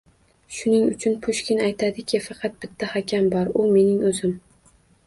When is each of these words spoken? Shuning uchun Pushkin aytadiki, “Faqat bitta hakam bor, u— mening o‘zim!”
Shuning 0.59 0.87
uchun 0.93 1.17
Pushkin 1.27 1.61
aytadiki, 1.67 2.23
“Faqat 2.31 2.59
bitta 2.65 2.91
hakam 2.95 3.33
bor, 3.37 3.57
u— 3.65 3.71
mening 3.79 4.05
o‘zim!” 4.13 4.37